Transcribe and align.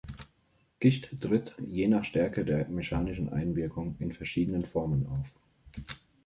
Gischt 0.79 1.11
tritt, 1.21 1.53
je 1.67 1.87
nach 1.87 2.03
Stärke 2.03 2.43
der 2.43 2.67
mechanischen 2.69 3.29
Einwirkung, 3.31 3.97
in 3.99 4.11
verschiedenen 4.11 4.65
Formen 4.65 5.05
auf. 5.05 5.27